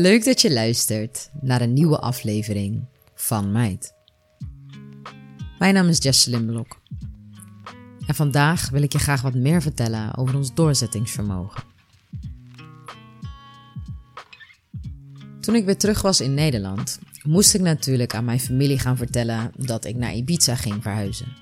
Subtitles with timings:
[0.00, 3.94] leuk dat je luistert naar een nieuwe aflevering van Meid.
[5.58, 6.80] Mijn naam is Jesselyn Blok.
[8.06, 11.62] En vandaag wil ik je graag wat meer vertellen over ons doorzettingsvermogen.
[15.40, 19.52] Toen ik weer terug was in Nederland, moest ik natuurlijk aan mijn familie gaan vertellen
[19.56, 21.36] dat ik naar Ibiza ging verhuizen.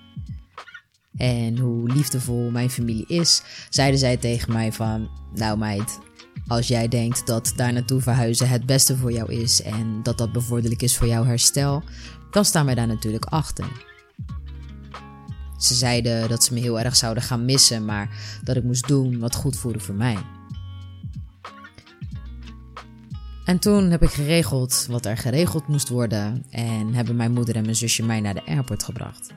[1.17, 5.99] En hoe liefdevol mijn familie is, zeiden zij tegen mij van, nou meid,
[6.49, 10.33] als jij denkt dat daar naartoe verhuizen het beste voor jou is en dat dat
[10.33, 11.83] bevorderlijk is voor jouw herstel,
[12.31, 13.87] dan staan wij daar natuurlijk achter.
[15.59, 18.09] Ze zeiden dat ze me heel erg zouden gaan missen, maar
[18.45, 20.17] dat ik moest doen wat goed voelde voor mij.
[23.45, 27.63] En toen heb ik geregeld wat er geregeld moest worden en hebben mijn moeder en
[27.63, 29.33] mijn zusje mij naar de airport gebracht.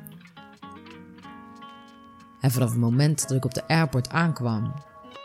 [2.42, 4.74] En vanaf het moment dat ik op de airport aankwam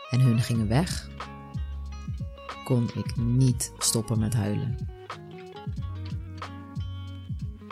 [0.09, 1.09] en hun gingen weg,
[2.67, 4.77] kon ik niet stoppen met huilen.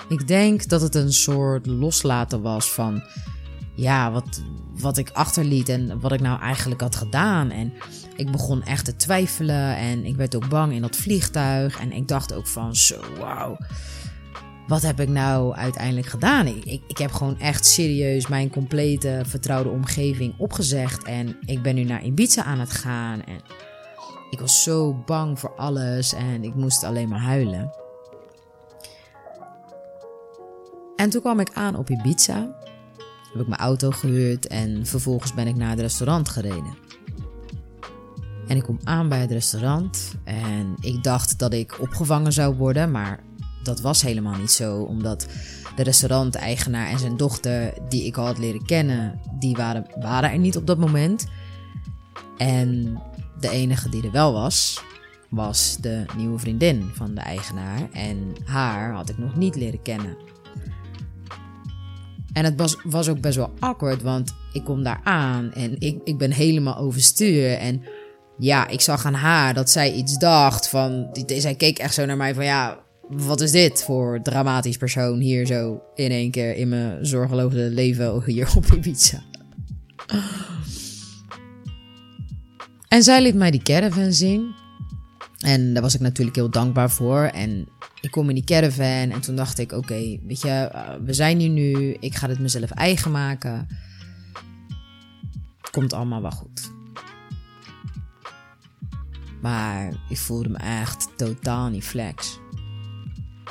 [0.10, 3.04] Ik denk dat het een soort loslaten was van
[3.74, 4.44] ja, wat,
[4.80, 7.50] wat ik achterliet en wat ik nou eigenlijk had gedaan.
[7.52, 7.74] En
[8.16, 11.80] ik begon echt te twijfelen en ik werd ook bang in dat vliegtuig.
[11.80, 13.58] En ik dacht ook van zo, wauw,
[14.68, 16.48] wat heb ik nou uiteindelijk gedaan?
[16.48, 21.04] Ik, ik, ik heb gewoon echt serieus mijn complete vertrouwde omgeving opgezegd.
[21.04, 23.24] En ik ben nu naar Ibiza aan het gaan.
[23.24, 23.42] En
[24.30, 27.72] ik was zo bang voor alles en ik moest alleen maar huilen.
[30.96, 32.56] En toen kwam ik aan op Ibiza.
[33.32, 36.78] Heb ik mijn auto gehuurd en vervolgens ben ik naar het restaurant gereden.
[38.48, 42.92] En ik kom aan bij het restaurant en ik dacht dat ik opgevangen zou worden,
[42.92, 43.24] maar
[43.64, 45.28] dat was helemaal niet zo, omdat
[45.76, 50.38] de restauranteigenaar en zijn dochter, die ik al had leren kennen, die waren, waren er
[50.38, 51.28] niet op dat moment.
[52.38, 52.98] En
[53.40, 54.84] de enige die er wel was,
[55.30, 57.90] was de nieuwe vriendin van de eigenaar.
[57.92, 60.18] En haar had ik nog niet leren kennen.
[62.34, 66.00] En het was, was ook best wel awkward, want ik kom daar aan en ik,
[66.04, 67.54] ik ben helemaal overstuur.
[67.54, 67.84] En
[68.38, 71.10] ja, ik zag aan haar dat zij iets dacht van...
[71.28, 72.80] Zij keek echt zo naar mij van ja,
[73.10, 78.22] wat is dit voor dramatisch persoon hier zo in één keer in mijn zorgeloze leven
[78.26, 79.24] hier op Ibiza.
[82.96, 84.56] En zij liet mij die caravan zien.
[85.40, 87.22] En daar was ik natuurlijk heel dankbaar voor.
[87.22, 87.68] En
[88.02, 91.40] ik kom in die caravan en toen dacht ik: oké, weet je, eh, we zijn
[91.40, 91.98] hier nu.
[92.00, 93.68] Ik ga het mezelf eigen maken.
[95.72, 96.72] Komt allemaal wel goed.
[99.42, 102.40] Maar ik voelde me echt totaal niet flex.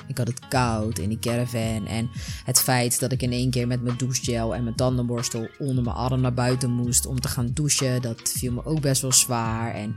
[0.07, 1.87] Ik had het koud in die caravan.
[1.87, 2.11] En
[2.45, 5.97] het feit dat ik in één keer met mijn douchegel en mijn tandenborstel onder mijn
[5.97, 9.75] arm naar buiten moest om te gaan douchen, dat viel me ook best wel zwaar.
[9.75, 9.95] En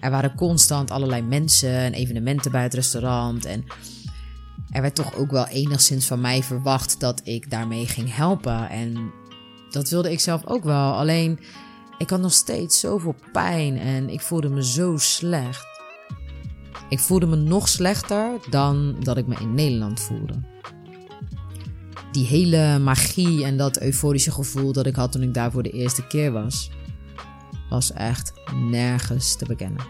[0.00, 3.44] er waren constant allerlei mensen en evenementen bij het restaurant.
[3.44, 3.64] En
[4.70, 8.68] er werd toch ook wel enigszins van mij verwacht dat ik daarmee ging helpen.
[8.68, 9.12] En
[9.70, 10.92] dat wilde ik zelf ook wel.
[10.92, 11.40] Alleen
[11.98, 15.71] ik had nog steeds zoveel pijn en ik voelde me zo slecht.
[16.92, 20.34] Ik voelde me nog slechter dan dat ik me in Nederland voelde.
[22.10, 25.70] Die hele magie en dat euforische gevoel dat ik had toen ik daar voor de
[25.70, 26.70] eerste keer was,
[27.68, 28.32] was echt
[28.70, 29.84] nergens te bekennen.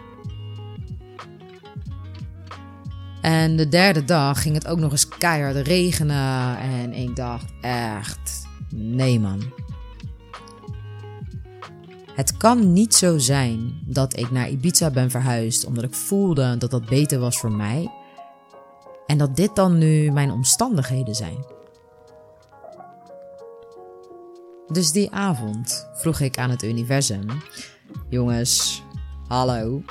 [3.21, 8.47] En de derde dag ging het ook nog eens keihard regenen en ik dacht echt,
[8.75, 9.41] nee man,
[12.15, 16.71] het kan niet zo zijn dat ik naar Ibiza ben verhuisd omdat ik voelde dat
[16.71, 17.91] dat beter was voor mij.
[19.07, 21.45] En dat dit dan nu mijn omstandigheden zijn.
[24.67, 27.25] Dus die avond vroeg ik aan het universum:
[28.09, 28.83] Jongens,
[29.27, 29.81] hallo.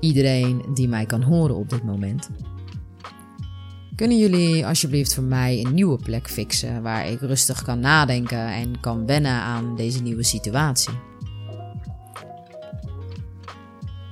[0.00, 2.30] Iedereen die mij kan horen op dit moment.
[3.96, 8.80] Kunnen jullie alsjeblieft voor mij een nieuwe plek fixen waar ik rustig kan nadenken en
[8.80, 10.92] kan wennen aan deze nieuwe situatie?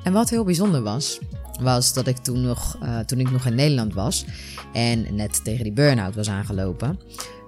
[0.04, 1.18] En wat heel bijzonder was,
[1.60, 4.24] was dat ik toen nog, uh, toen ik nog in Nederland was
[4.72, 6.98] en net tegen die burn-out was aangelopen,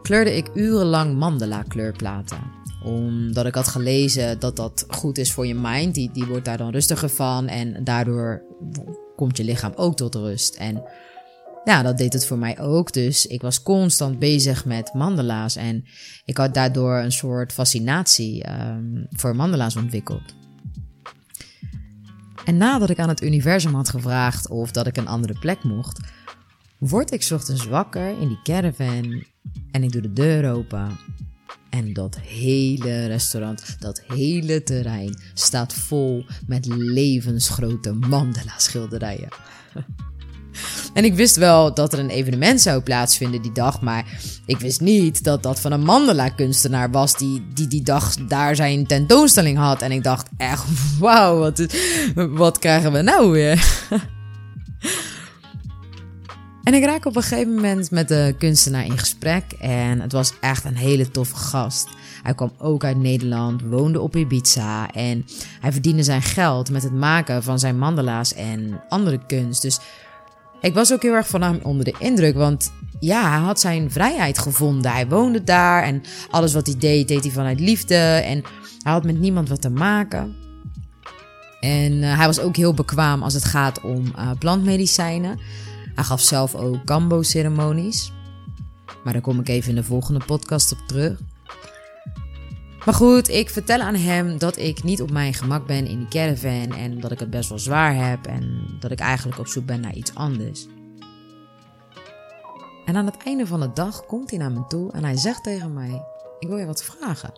[0.02, 2.38] kleurde ik urenlang mandala kleurplaten.
[2.84, 6.56] Omdat ik had gelezen dat dat goed is voor je mind, die, die wordt daar
[6.56, 8.42] dan rustiger van en daardoor
[9.16, 10.54] komt je lichaam ook tot rust.
[10.54, 10.82] En
[11.64, 12.92] ja, dat deed het voor mij ook.
[12.92, 15.84] Dus ik was constant bezig met mandala's en
[16.24, 20.45] ik had daardoor een soort fascinatie um, voor mandala's ontwikkeld.
[22.46, 26.00] En nadat ik aan het universum had gevraagd of dat ik een andere plek mocht,
[26.78, 29.24] word ik ochtends wakker in die caravan
[29.70, 30.98] en ik doe de deur open
[31.70, 39.28] En dat hele restaurant, dat hele terrein staat vol met levensgrote mandala schilderijen.
[40.94, 44.04] En ik wist wel dat er een evenement zou plaatsvinden die dag, maar
[44.46, 48.86] ik wist niet dat dat van een mandala-kunstenaar was die, die die dag daar zijn
[48.86, 49.82] tentoonstelling had.
[49.82, 50.64] En ik dacht echt,
[50.98, 51.66] wauw, wat,
[52.14, 53.64] wat krijgen we nou weer?
[56.66, 60.32] En ik raak op een gegeven moment met de kunstenaar in gesprek en het was
[60.40, 61.88] echt een hele toffe gast.
[62.22, 65.26] Hij kwam ook uit Nederland, woonde op Ibiza en
[65.60, 69.62] hij verdiende zijn geld met het maken van zijn mandala's en andere kunst.
[69.62, 69.78] Dus
[70.66, 73.90] ik was ook heel erg van hem onder de indruk, want ja, hij had zijn
[73.90, 74.92] vrijheid gevonden.
[74.92, 78.42] Hij woonde daar en alles wat hij deed, deed hij vanuit liefde en
[78.82, 80.36] hij had met niemand wat te maken.
[81.60, 85.38] En uh, hij was ook heel bekwaam als het gaat om uh, plantmedicijnen.
[85.94, 88.12] Hij gaf zelf ook Gambo-ceremonies.
[89.04, 91.18] Maar daar kom ik even in de volgende podcast op terug.
[92.86, 96.08] Maar goed, ik vertel aan hem dat ik niet op mijn gemak ben in die
[96.08, 99.66] caravan en dat ik het best wel zwaar heb en dat ik eigenlijk op zoek
[99.66, 100.66] ben naar iets anders.
[102.84, 105.42] En aan het einde van de dag komt hij naar me toe en hij zegt
[105.42, 106.02] tegen mij:
[106.38, 107.32] Ik wil je wat vragen.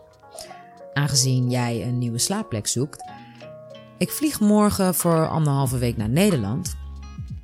[0.93, 3.11] Aangezien jij een nieuwe slaapplek zoekt,
[3.99, 6.77] ik vlieg morgen voor anderhalve week naar Nederland.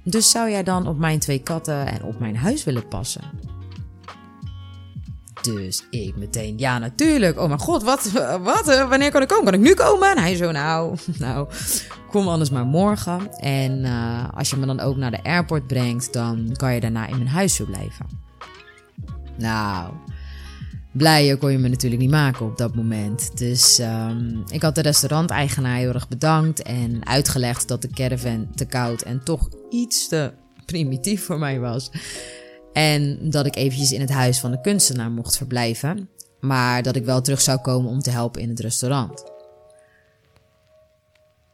[0.03, 3.54] Dus zou jij dan op mijn twee katten en op mijn huis willen passen?
[5.45, 7.39] Dus ik meteen, ja natuurlijk.
[7.41, 8.11] Oh mijn god, wat,
[8.41, 9.45] wat, wanneer kan ik komen?
[9.45, 10.11] Kan ik nu komen?
[10.11, 11.49] En hij zo, nou, nou,
[12.11, 13.39] kom anders maar morgen.
[13.39, 17.07] En uh, als je me dan ook naar de airport brengt, dan kan je daarna
[17.07, 18.07] in mijn huis verblijven.
[19.39, 19.93] Nou,
[20.93, 23.39] blijer kon je me natuurlijk niet maken op dat moment.
[23.39, 28.65] Dus um, ik had de restauranteigenaar heel erg bedankt en uitgelegd dat de caravan te
[28.65, 30.33] koud en toch iets te
[30.67, 31.91] primitief voor mij was.
[32.75, 36.09] En dat ik eventjes in het huis van de kunstenaar mocht verblijven,
[36.41, 39.25] maar dat ik wel terug zou komen om te helpen in het restaurant.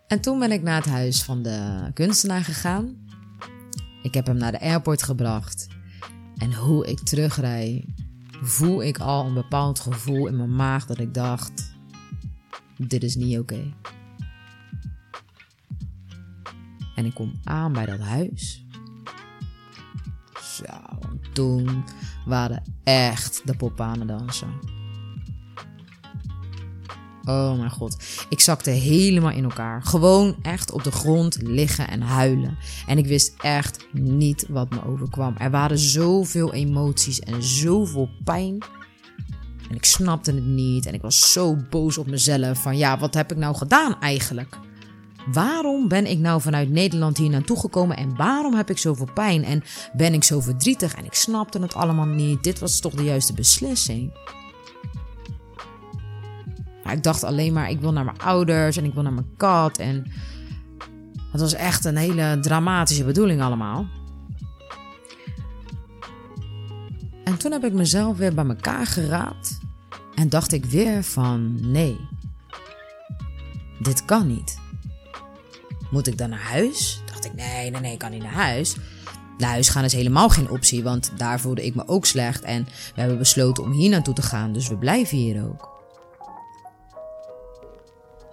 [0.07, 3.07] En toen ben ik naar het huis van de kunstenaar gegaan.
[4.03, 5.67] Ik heb hem naar de airport gebracht.
[6.39, 7.95] En hoe ik terugrij,
[8.43, 11.75] voel ik al een bepaald gevoel in mijn maag dat ik dacht:
[12.77, 13.75] dit is niet oké.
[16.95, 18.65] En ik kom aan bij dat huis.
[20.43, 20.90] Zo,
[21.33, 21.85] toen
[22.27, 24.79] waren echt de poppen dansen.
[27.25, 27.97] Oh mijn god.
[28.29, 29.83] Ik zakte helemaal in elkaar.
[29.83, 32.59] Gewoon echt op de grond liggen en huilen.
[32.87, 35.35] En ik wist echt niet wat me overkwam.
[35.37, 38.59] Er waren zoveel emoties en zoveel pijn.
[39.69, 40.87] En ik snapte het niet.
[40.87, 42.63] En ik was zo boos op mezelf.
[42.63, 44.59] Van ja, wat heb ik nou gedaan eigenlijk?
[45.27, 49.45] Waarom ben ik nou vanuit Nederland hier naartoe gekomen en waarom heb ik zoveel pijn
[49.45, 49.63] en
[49.93, 52.43] ben ik zo verdrietig en ik snapte het allemaal niet.
[52.43, 54.13] Dit was toch de juiste beslissing.
[56.93, 59.79] Ik dacht alleen maar, ik wil naar mijn ouders en ik wil naar mijn kat.
[59.79, 60.13] En
[61.33, 63.87] het was echt een hele dramatische bedoeling allemaal.
[67.25, 69.59] En toen heb ik mezelf weer bij elkaar geraapt.
[70.15, 71.97] En dacht ik weer van, nee,
[73.79, 74.59] dit kan niet.
[75.91, 77.03] Moet ik dan naar huis?
[77.07, 78.77] Dacht ik, nee, nee, nee, ik kan niet naar huis.
[79.39, 82.43] Naar huis gaan is helemaal geen optie, want daar voelde ik me ook slecht.
[82.43, 85.69] En we hebben besloten om hier naartoe te gaan, dus we blijven hier ook.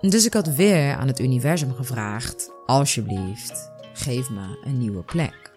[0.02, 5.52] Dus ik had weer aan het universum gevraagd: alsjeblieft, geef me een nieuwe plek.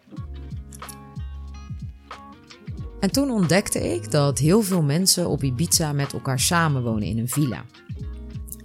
[3.00, 7.28] En toen ontdekte ik dat heel veel mensen op Ibiza met elkaar samenwonen in een
[7.28, 7.64] villa.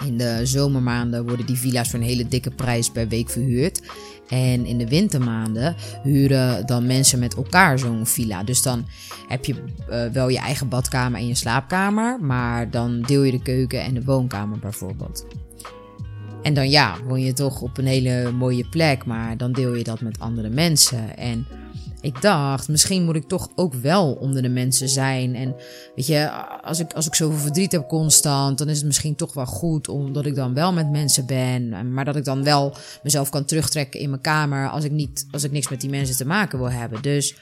[0.05, 3.81] In de zomermaanden worden die villa's voor een hele dikke prijs per week verhuurd.
[4.27, 8.43] En in de wintermaanden huren dan mensen met elkaar zo'n villa.
[8.43, 8.85] Dus dan
[9.27, 9.55] heb je
[9.89, 13.93] uh, wel je eigen badkamer en je slaapkamer, maar dan deel je de keuken en
[13.93, 15.25] de woonkamer bijvoorbeeld.
[16.41, 19.83] En dan ja, woon je toch op een hele mooie plek, maar dan deel je
[19.83, 21.17] dat met andere mensen.
[21.17, 21.47] En
[22.05, 25.35] ik dacht, misschien moet ik toch ook wel onder de mensen zijn.
[25.35, 25.55] En
[25.95, 26.31] weet je,
[26.61, 29.87] als ik, als ik zoveel verdriet heb constant, dan is het misschien toch wel goed
[29.87, 31.93] omdat ik dan wel met mensen ben.
[31.93, 35.43] Maar dat ik dan wel mezelf kan terugtrekken in mijn kamer als ik, niet, als
[35.43, 37.01] ik niks met die mensen te maken wil hebben.
[37.01, 37.35] Dus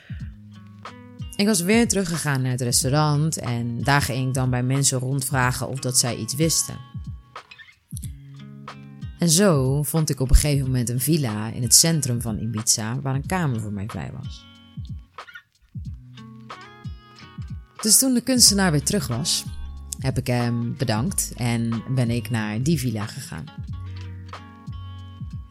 [1.35, 5.67] ik was weer teruggegaan naar het restaurant en daar ging ik dan bij mensen rondvragen
[5.67, 6.75] of dat zij iets wisten.
[9.19, 12.99] En zo vond ik op een gegeven moment een villa in het centrum van Ibiza
[13.01, 14.52] waar een kamer voor mij vrij was.
[17.83, 19.43] Dus toen de kunstenaar weer terug was,
[19.99, 23.45] heb ik hem bedankt en ben ik naar die villa gegaan.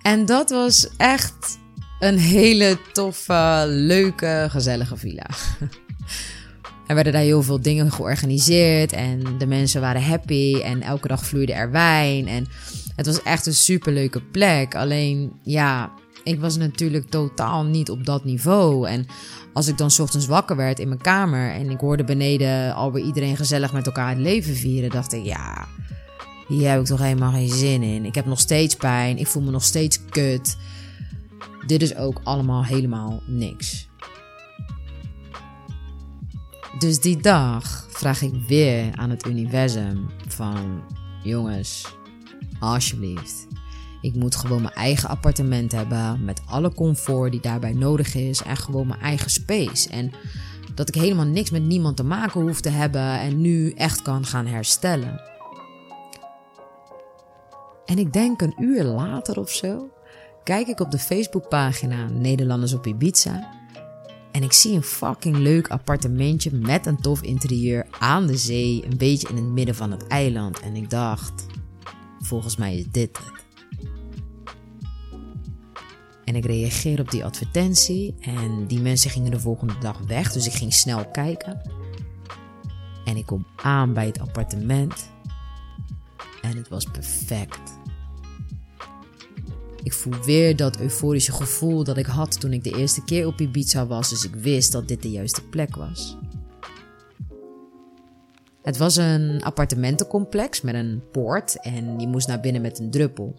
[0.03, 1.59] En dat was echt
[2.01, 5.27] een hele toffe, leuke, gezellige villa.
[6.87, 11.27] Er werden daar heel veel dingen georganiseerd en de mensen waren happy en elke dag
[11.27, 12.29] vloeide er wijn.
[12.29, 12.47] En
[12.97, 14.75] het was echt een superleuke plek.
[14.75, 15.93] Alleen ja,
[16.25, 18.89] ik was natuurlijk totaal niet op dat niveau.
[18.89, 19.07] En
[19.53, 23.37] als ik dan ochtends wakker werd in mijn kamer en ik hoorde beneden alweer iedereen
[23.37, 25.67] gezellig met elkaar het leven vieren, dacht ik ja,
[26.49, 28.05] hier heb ik toch helemaal geen zin in.
[28.05, 30.57] Ik heb nog steeds pijn, ik voel me nog steeds kut.
[31.67, 33.91] Dit is ook allemaal helemaal niks.
[36.79, 40.83] Dus die dag vraag ik weer aan het universum van
[41.23, 41.87] jongens,
[42.61, 43.47] alsjeblieft.
[44.03, 48.57] Ik moet gewoon mijn eigen appartement hebben met alle comfort die daarbij nodig is en
[48.57, 49.89] gewoon mijn eigen space.
[49.89, 50.13] En
[50.75, 54.25] dat ik helemaal niks met niemand te maken hoef te hebben en nu echt kan
[54.25, 55.21] gaan herstellen.
[57.85, 59.89] En ik denk een uur later of zo,
[60.45, 63.61] kijk ik op de Facebookpagina Nederlanders op Ibiza
[64.33, 68.97] en ik zie een fucking leuk appartementje met een tof interieur aan de zee, een
[68.97, 70.61] beetje in het midden van het eiland.
[70.61, 71.47] En ik dacht,
[72.21, 73.43] volgens mij is dit het.
[76.25, 80.47] En ik reageer op die advertentie en die mensen gingen de volgende dag weg, dus
[80.47, 81.61] ik ging snel kijken.
[83.05, 85.11] En ik kom aan bij het appartement
[86.43, 87.81] en het was perfect.
[89.83, 93.41] Ik voel weer dat euforische gevoel dat ik had toen ik de eerste keer op
[93.41, 96.17] Ibiza was, dus ik wist dat dit de juiste plek was.
[98.63, 103.35] Het was een appartementencomplex met een poort en je moest naar binnen met een druppel.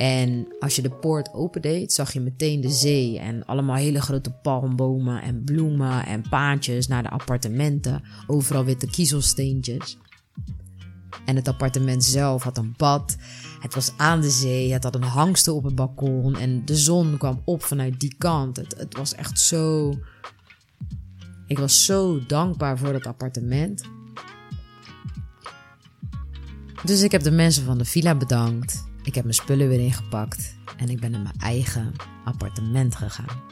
[0.00, 4.30] En als je de poort opendeed, zag je meteen de zee en allemaal hele grote
[4.30, 8.02] palmbomen en bloemen en paadjes naar de appartementen.
[8.26, 9.98] Overal witte kiezelsteentjes.
[11.24, 13.16] En het appartement zelf had een bad.
[13.58, 14.72] Het was aan de zee.
[14.72, 16.36] Het had een hangste op het balkon.
[16.36, 18.56] En de zon kwam op vanuit die kant.
[18.56, 19.94] Het, het was echt zo.
[21.46, 23.82] Ik was zo dankbaar voor dat appartement.
[26.84, 28.88] Dus ik heb de mensen van de villa bedankt.
[29.02, 30.56] Ik heb mijn spullen weer ingepakt.
[30.76, 31.92] En ik ben naar mijn eigen
[32.24, 33.42] appartement gegaan.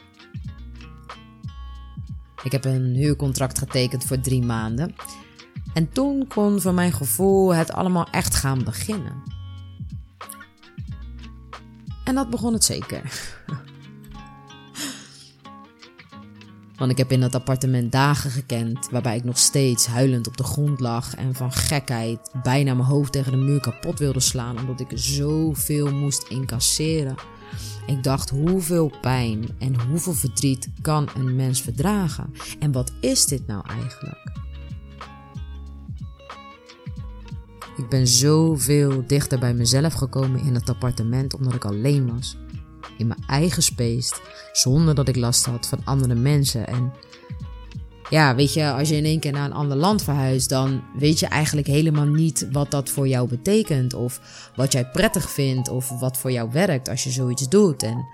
[2.43, 4.95] Ik heb een huurcontract getekend voor drie maanden.
[5.73, 9.23] En toen kon voor mijn gevoel het allemaal echt gaan beginnen.
[12.03, 13.01] En dat begon het zeker.
[16.79, 20.43] Want ik heb in dat appartement dagen gekend waarbij ik nog steeds huilend op de
[20.43, 24.79] grond lag en van gekheid bijna mijn hoofd tegen de muur kapot wilde slaan omdat
[24.79, 27.15] ik zoveel moest incasseren.
[27.87, 32.33] Ik dacht hoeveel pijn en hoeveel verdriet kan een mens verdragen?
[32.59, 34.31] En wat is dit nou eigenlijk?
[37.77, 42.37] Ik ben zoveel dichter bij mezelf gekomen in het appartement omdat ik alleen was.
[42.99, 44.15] In mijn eigen space,
[44.51, 46.67] zonder dat ik last had van andere mensen.
[46.67, 46.91] En
[48.09, 51.19] ja, weet je, als je in één keer naar een ander land verhuist, dan weet
[51.19, 53.93] je eigenlijk helemaal niet wat dat voor jou betekent.
[53.93, 54.21] Of
[54.55, 57.83] wat jij prettig vindt, of wat voor jou werkt als je zoiets doet.
[57.83, 58.05] En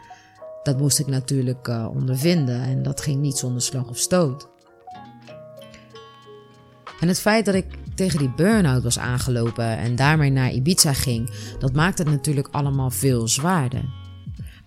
[0.63, 4.48] dat moest ik natuurlijk uh, ondervinden en dat ging niet zonder slag of stoot.
[7.00, 7.65] En het feit dat ik
[7.96, 12.89] tegen die burn-out was aangelopen en daarmee naar Ibiza ging, dat maakte het natuurlijk allemaal
[12.89, 14.04] veel zwaarder.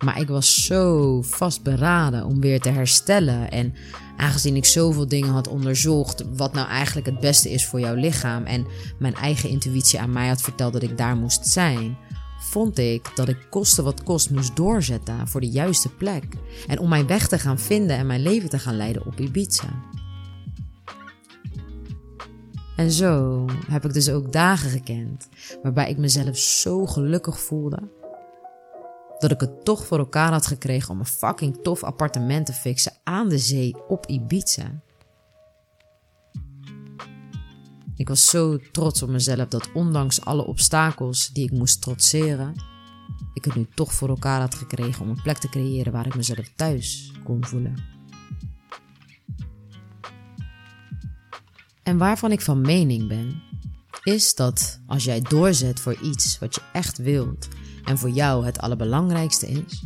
[0.04, 3.50] Maar ik was zo vastberaden om weer te herstellen.
[3.50, 3.74] En
[4.16, 8.44] aangezien ik zoveel dingen had onderzocht, wat nou eigenlijk het beste is voor jouw lichaam,
[8.44, 8.66] en
[8.98, 11.96] mijn eigen intuïtie aan mij had verteld dat ik daar moest zijn,
[12.40, 16.24] vond ik dat ik koste wat kost moest doorzetten voor de juiste plek.
[16.66, 19.82] En om mijn weg te gaan vinden en mijn leven te gaan leiden op Ibiza.
[22.76, 25.28] En zo heb ik dus ook dagen gekend
[25.62, 27.97] waarbij ik mezelf zo gelukkig voelde.
[29.18, 32.92] Dat ik het toch voor elkaar had gekregen om een fucking tof appartement te fixen
[33.04, 34.82] aan de zee op Ibiza.
[37.96, 42.54] Ik was zo trots op mezelf dat ondanks alle obstakels die ik moest trotseren,
[43.32, 46.14] ik het nu toch voor elkaar had gekregen om een plek te creëren waar ik
[46.14, 47.74] mezelf thuis kon voelen.
[51.82, 53.42] En waarvan ik van mening ben,
[54.02, 57.48] is dat als jij doorzet voor iets wat je echt wilt
[57.88, 59.82] en voor jou het allerbelangrijkste is,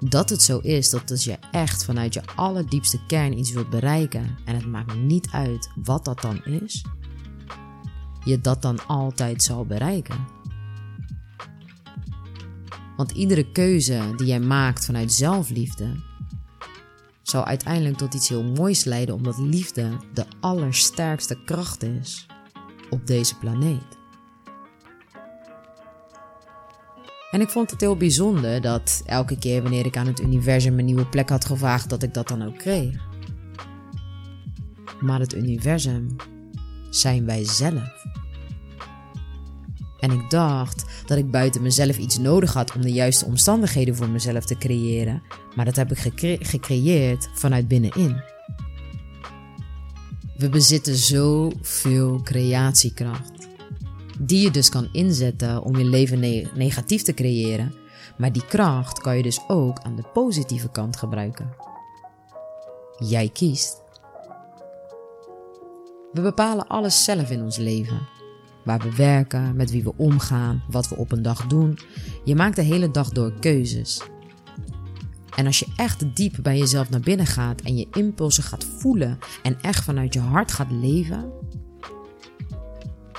[0.00, 4.36] dat het zo is dat als je echt vanuit je allerdiepste kern iets wilt bereiken
[4.44, 6.84] en het maakt niet uit wat dat dan is,
[8.24, 10.26] je dat dan altijd zal bereiken.
[12.96, 16.06] Want iedere keuze die jij maakt vanuit zelfliefde
[17.22, 22.26] zal uiteindelijk tot iets heel moois leiden, omdat liefde de allersterkste kracht is
[22.90, 23.97] op deze planeet.
[27.30, 30.84] En ik vond het heel bijzonder dat elke keer wanneer ik aan het universum een
[30.84, 33.06] nieuwe plek had gevraagd, dat ik dat dan ook kreeg.
[35.00, 36.16] maar het universum
[36.90, 38.06] zijn wij zelf.
[39.98, 44.08] En ik dacht dat ik buiten mezelf iets nodig had om de juiste omstandigheden voor
[44.08, 45.22] mezelf te creëren,
[45.54, 45.98] maar dat heb ik
[46.40, 48.22] gecreëerd vanuit binnenin.
[50.36, 53.37] We bezitten zoveel creatiekracht,
[54.18, 56.20] die je dus kan inzetten om je leven
[56.54, 57.74] negatief te creëren,
[58.16, 61.54] maar die kracht kan je dus ook aan de positieve kant gebruiken.
[62.98, 63.82] Jij kiest.
[66.12, 68.08] We bepalen alles zelf in ons leven.
[68.64, 71.78] Waar we werken, met wie we omgaan, wat we op een dag doen.
[72.24, 74.02] Je maakt de hele dag door keuzes.
[75.36, 79.18] En als je echt diep bij jezelf naar binnen gaat en je impulsen gaat voelen
[79.42, 81.32] en echt vanuit je hart gaat leven,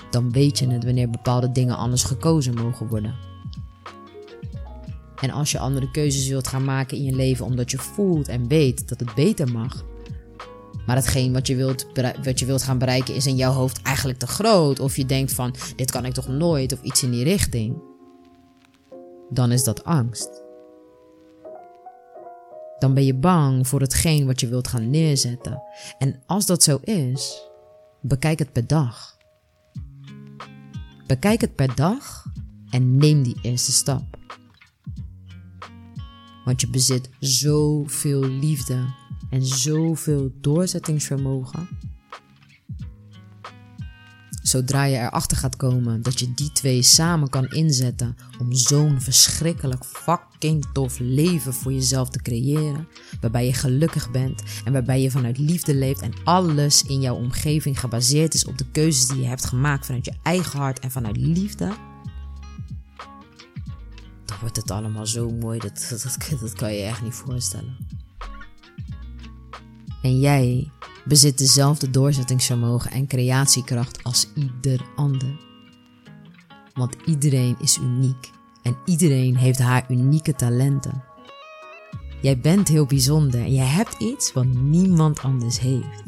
[0.09, 3.15] dan weet je het wanneer bepaalde dingen anders gekozen mogen worden.
[5.21, 8.47] En als je andere keuzes wilt gaan maken in je leven omdat je voelt en
[8.47, 9.85] weet dat het beter mag,
[10.85, 11.87] maar hetgeen wat je, wilt,
[12.23, 15.33] wat je wilt gaan bereiken is in jouw hoofd eigenlijk te groot, of je denkt
[15.33, 17.81] van dit kan ik toch nooit of iets in die richting,
[19.29, 20.43] dan is dat angst.
[22.79, 25.61] Dan ben je bang voor hetgeen wat je wilt gaan neerzetten.
[25.97, 27.49] En als dat zo is,
[28.01, 29.17] bekijk het per dag.
[31.09, 32.25] Bekijk het per dag
[32.69, 34.17] en neem die eerste stap.
[36.45, 38.85] Want je bezit zoveel liefde
[39.29, 41.67] en zoveel doorzettingsvermogen.
[44.49, 49.85] Zodra je erachter gaat komen dat je die twee samen kan inzetten om zo'n verschrikkelijk
[49.85, 52.87] fucking tof leven voor jezelf te creëren,
[53.21, 57.79] waarbij je gelukkig bent en waarbij je vanuit liefde leeft en alles in jouw omgeving
[57.79, 61.17] gebaseerd is op de keuzes die je hebt gemaakt vanuit je eigen hart en vanuit
[61.17, 61.65] liefde,
[64.25, 67.77] dan wordt het allemaal zo mooi, dat, dat, dat kan je echt niet voorstellen.
[70.01, 70.71] En jij
[71.09, 75.37] bezit dezelfde doorzettingsvermogen en creatiekracht als ieder ander.
[76.73, 78.29] Want iedereen is uniek
[78.61, 81.03] en iedereen heeft haar unieke talenten.
[82.21, 86.03] Jij bent heel bijzonder en jij hebt iets wat niemand anders heeft.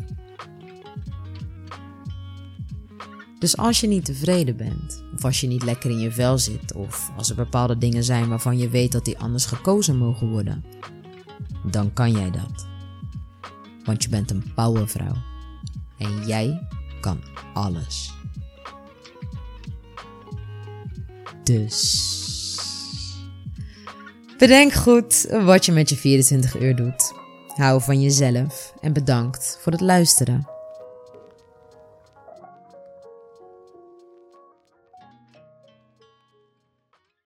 [3.39, 6.73] Dus als je niet tevreden bent, of als je niet lekker in je vel zit,
[6.73, 10.63] of als er bepaalde dingen zijn waarvan je weet dat die anders gekozen mogen worden,
[11.71, 12.69] dan kan jij dat
[13.91, 15.15] want je bent een powervrouw.
[15.97, 16.67] En jij
[17.01, 17.23] kan
[17.53, 18.13] alles.
[21.43, 22.09] Dus.
[24.37, 27.13] Bedenk goed wat je met je 24 uur doet.
[27.55, 30.47] Hou van jezelf en bedankt voor het luisteren.